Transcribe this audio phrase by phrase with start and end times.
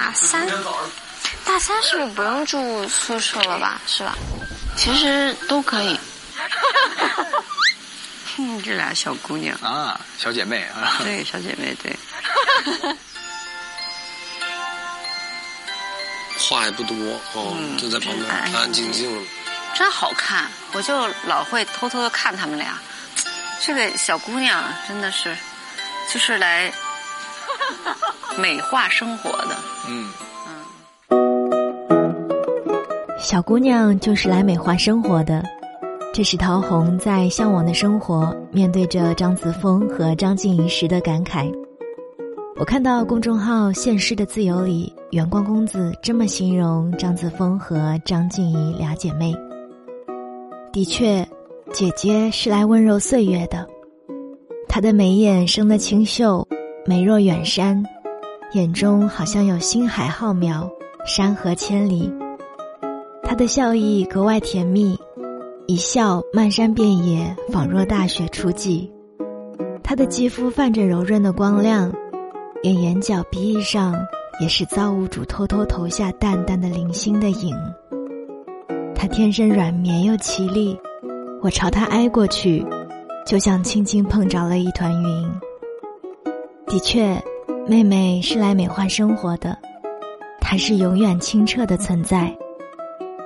[0.00, 0.46] 大三，
[1.44, 3.78] 大三是不是不用住宿舍了吧？
[3.86, 4.16] 是吧？
[4.76, 6.00] 其实都可以。
[8.64, 11.94] 这俩小姑娘啊，小姐妹啊，对，小姐妹对。
[16.38, 16.96] 话也不多
[17.34, 19.20] 哦，就在旁边安安静静的。
[19.74, 22.78] 真好看，我就老会偷偷的看他们俩。
[23.60, 25.36] 这个小姑娘真的是，
[26.12, 26.72] 就是来
[28.38, 29.56] 美化生活的。
[33.18, 35.44] 小姑娘就是来美化生活的。
[36.12, 41.48] 这是陶虹在《向往的生活》面对着张子枫和张静怡时的感慨。
[42.56, 49.32] 我看到公众号“现实的自由”里，远光公子这么形容张子枫和张静怡俩姐妹。
[50.72, 51.24] 的确，
[51.72, 53.66] 姐姐是来温柔岁月的。
[54.68, 56.46] 她的眉眼生得清秀，
[56.84, 57.82] 美若远山，
[58.52, 60.68] 眼中好像有星海浩渺，
[61.06, 62.12] 山河千里。
[63.22, 64.98] 他的笑意格外甜蜜。
[65.68, 68.90] 一笑，漫山遍野，仿若大雪初霁。
[69.84, 71.92] 他的肌肤泛着柔润的光亮，
[72.60, 73.94] 连眼角、鼻翼上
[74.40, 77.54] 也是造物主偷偷投下淡淡的零星的影。
[78.96, 80.76] 他天生软绵又绮丽，
[81.40, 82.66] 我朝他挨过去，
[83.24, 85.30] 就像轻轻碰着了一团云。
[86.66, 87.22] 的确，
[87.70, 89.56] 妹妹是来美化生活的，
[90.40, 92.36] 她是永远清澈的存在。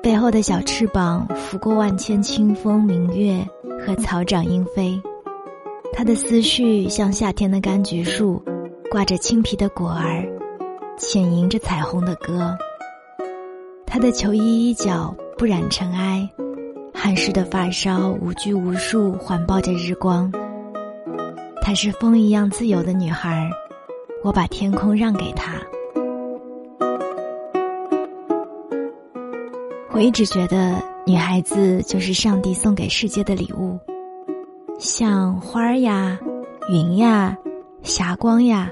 [0.00, 3.44] 背后的小翅膀拂过万千清风明月
[3.84, 4.96] 和草长莺飞，
[5.92, 8.40] 她的思绪像夏天的柑橘树，
[8.92, 10.24] 挂着青皮的果儿，
[10.96, 12.56] 浅吟着彩虹的歌。
[13.84, 16.30] 他的球衣衣角不染尘埃，
[16.94, 20.32] 汗湿的发梢无拘无束环抱着日光。
[21.60, 23.50] 她是风一样自由的女孩儿，
[24.22, 25.54] 我把天空让给她。
[29.90, 33.78] 我一直觉得，女孩子就是上帝送给世界的礼物，
[34.78, 36.18] 像花儿呀、
[36.70, 37.36] 云呀、
[37.82, 38.70] 霞光呀。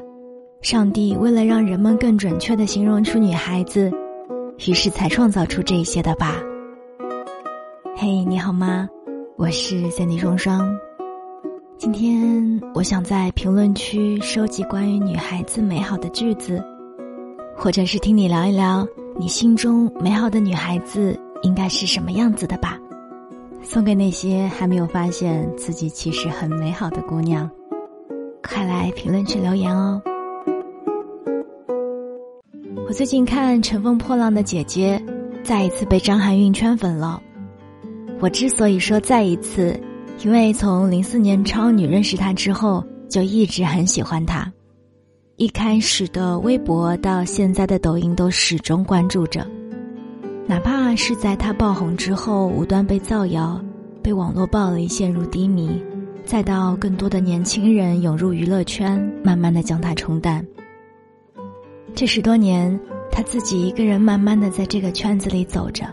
[0.62, 3.93] 上帝为了让人们更准确的形容出女孩子，
[4.66, 6.34] 于是才创造出这些的吧。
[7.97, 8.88] 嘿，你好吗？
[9.37, 10.76] 我是三 D 双双。
[11.78, 16.64] 今天我想在评论区收集关于女孩子美好的句子，
[17.54, 18.87] 或者是听你聊一聊。
[19.19, 22.78] 你心中美好的女孩子应该是什么样子的吧？
[23.62, 27.48] 送给那些还没有发现自己其实很美好的姑娘，
[28.43, 30.00] 快来评论区留言哦！
[32.88, 35.00] 我最近看《乘风破浪的姐姐》，
[35.44, 37.22] 再一次被张含韵圈粉了。
[38.19, 39.78] 我之所以说再一次，
[40.25, 44.50] 因为从零四年超女认识她之后，就一直很喜欢她。
[45.37, 49.47] 一开始的微博到现在的抖音都始终关注着，
[50.47, 53.62] 哪怕是在他爆红之后无端被造谣、
[54.03, 55.71] 被网络暴力陷入低迷，
[56.25, 60.44] 再到更多的年轻人涌入娱乐圈，慢慢的将他冲淡。
[61.94, 65.84] 这十多年，他自己一个人慢慢的在这个圈子里走着，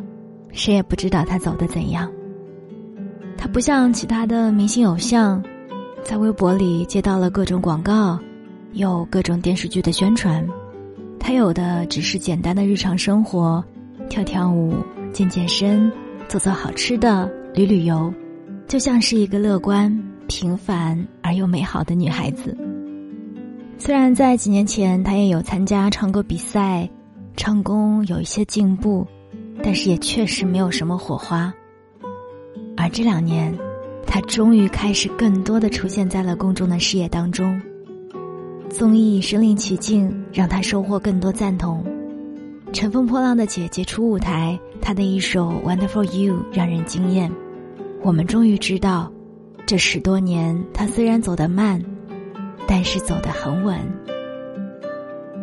[0.53, 2.09] 谁也不知道他走的怎样。
[3.43, 5.43] 他不像其他的明星偶像，
[6.01, 8.17] 在微博里接到了各种广告。
[8.71, 10.47] 有各种电视剧的宣传，
[11.19, 13.61] 他有的只是简单的日常生活，
[14.09, 14.73] 跳跳舞、
[15.11, 15.91] 健健身、
[16.29, 18.13] 做做好吃的、旅旅游，
[18.65, 19.93] 就像是一个乐观、
[20.29, 22.57] 平凡而又美好的女孩子。
[23.77, 26.89] 虽然在几年前，她也有参加唱歌比赛，
[27.35, 29.05] 唱功有一些进步，
[29.61, 31.53] 但是也确实没有什么火花。
[32.75, 33.57] 而这两年，
[34.05, 37.61] 她终于开始更多的出现在了公众的视野当中。
[38.69, 41.85] 综艺身临其境，让他收获更多赞同。
[42.71, 47.31] 乘风破浪的姐姐出舞台，她的一首《Wonderful You》让人惊艳。
[48.01, 49.11] 我们终于知道，
[49.67, 51.79] 这十多年她虽然走得慢，
[52.67, 53.79] 但是走得很稳。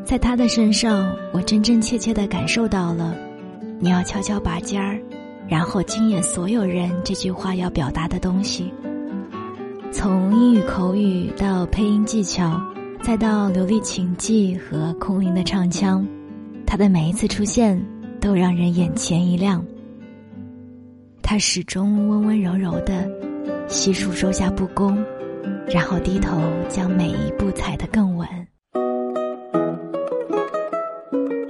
[0.05, 3.15] 在她的身上，我真真切切的感受到了
[3.79, 5.01] “你要悄悄拔尖儿，
[5.51, 8.73] 然后惊艳所有人”这句话要表达的东西。
[9.93, 12.59] 从英语口语到配音技巧。
[13.03, 16.07] 再到流利琴技和空灵的唱腔，
[16.67, 17.83] 他的每一次出现
[18.21, 19.65] 都让人眼前一亮。
[21.23, 23.11] 他始终温温柔柔的，
[23.69, 25.03] 悉数收下不公，
[25.67, 26.39] 然后低头
[26.69, 28.29] 将每一步踩得更稳。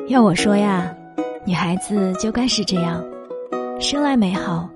[0.07, 0.95] 要我说呀，
[1.45, 3.05] 女孩子就该是这样，
[3.81, 4.69] 生来美好，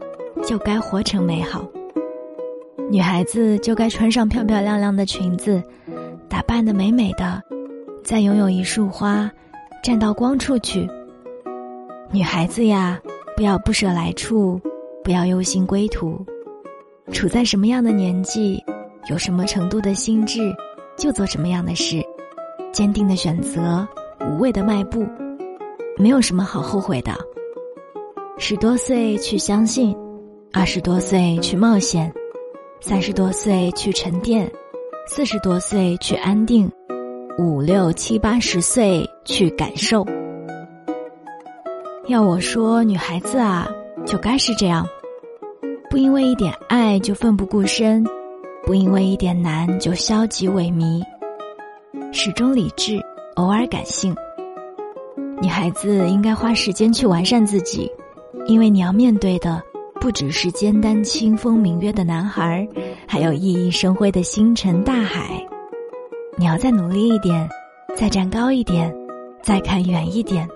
[0.46, 1.62] 就该活成美好。
[2.90, 5.62] 女孩子就该穿上漂漂亮亮的裙子。
[6.26, 7.40] 打扮的美美的，
[8.02, 9.30] 再拥有一束花，
[9.82, 10.88] 站到光处去。
[12.10, 12.98] 女孩子呀，
[13.36, 14.58] 不要不舍来处，
[15.04, 16.24] 不要忧心归途。
[17.12, 18.64] 处在什么样的年纪，
[19.10, 20.50] 有什么程度的心智，
[20.96, 22.02] 就做什么样的事。
[22.72, 23.86] 坚定的选择，
[24.30, 25.06] 无畏的迈步，
[25.98, 27.12] 没有什么好后悔的。
[28.36, 29.96] 十多岁去相信，
[30.52, 32.12] 二十多岁去冒险，
[32.81, 34.50] 三十多岁去沉淀，
[35.06, 36.70] 四十多岁去安定，
[37.38, 40.04] 五六七八十岁去感受。
[42.08, 43.69] 要我说，女孩子啊，
[44.04, 44.84] 就该是这样，
[45.88, 48.04] 不因为一点爱就奋不顾身，
[48.64, 51.00] 不因为一点难就消极萎靡，
[52.12, 53.00] 始终理智，
[53.37, 54.14] 偶尔感性。
[55.40, 57.90] 女孩子应该花时间去完善自己。
[58.46, 59.62] 因为你要面对的
[60.00, 62.66] 不只是肩担清风明月的男孩，
[63.06, 65.44] 还有熠熠生辉的星辰大海。
[66.36, 67.48] 你要再努力一点，
[67.94, 68.94] 再站高一点，
[69.42, 70.48] 再看远一点。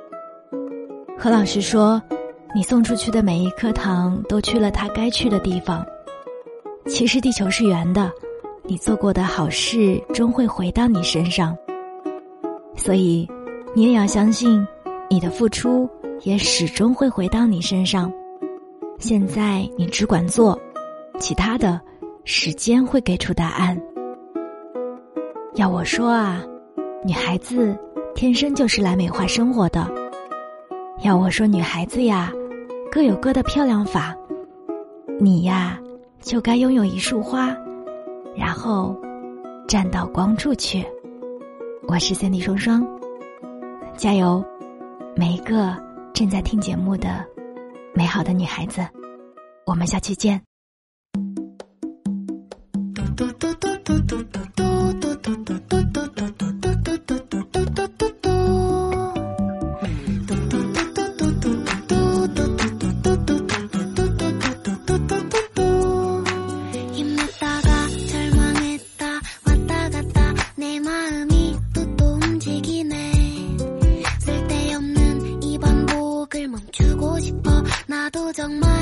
[1.16, 2.02] 何老师说
[2.54, 5.84] ：“你送出去的每一颗糖，都去了它该去的地方。
[6.86, 8.10] 其实地球是圆的，
[8.64, 11.56] 你做过的好事终会回到你身上。
[12.76, 13.28] 所以，
[13.74, 14.66] 你也要相信，
[15.08, 15.88] 你的付出。”
[16.22, 18.12] 也始终会回到你身上。
[18.98, 20.58] 现在你只管做，
[21.20, 21.80] 其他的，
[22.24, 23.80] 时间会给出答案。
[25.54, 26.42] 要我说啊，
[27.04, 27.76] 女孩子
[28.14, 29.88] 天生就是来美化生活的。
[31.02, 32.32] 要我说，女孩子呀，
[32.90, 34.16] 各有各的漂亮法。
[35.20, 35.78] 你呀，
[36.20, 37.56] 就该拥有一束花，
[38.36, 38.96] 然后
[39.68, 40.84] 站到光处去。
[41.86, 42.86] 我是三 D 双双，
[43.96, 44.44] 加油，
[45.14, 45.87] 每一个。
[46.17, 47.25] 正在听节目的
[47.93, 48.87] 美好的女孩子，
[49.65, 50.41] 我们下期见。
[53.23, 53.83] 멈추고 싶어
[63.13, 63.47] 나도
[72.73, 72.96] 정말 피곤하네 모르
[78.38, 78.77] 정말